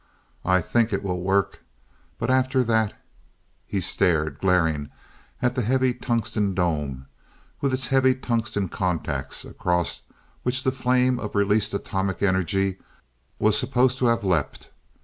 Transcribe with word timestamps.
"I 0.45 0.61
think 0.61 0.91
it 0.91 1.03
will 1.03 1.21
work. 1.21 1.59
But 2.17 2.31
after 2.31 2.63
that" 2.63 2.95
He 3.67 3.79
stared, 3.79 4.39
glaring, 4.39 4.89
at 5.43 5.53
the 5.53 5.61
heavy 5.61 5.93
tungsten 5.93 6.55
dome 6.55 7.05
with 7.59 7.71
its 7.71 7.85
heavy 7.85 8.15
tungsten 8.15 8.67
contacts, 8.67 9.45
across 9.45 10.01
which 10.41 10.63
the 10.63 10.71
flame 10.71 11.19
of 11.19 11.35
released 11.35 11.75
atomic 11.75 12.23
energy 12.23 12.79
was 13.37 13.59
supposed 13.59 13.99
to 13.99 14.07
have 14.07 14.23
leapt. 14.23 14.69